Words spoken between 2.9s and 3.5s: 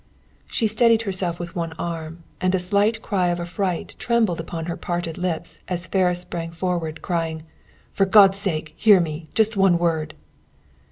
cry of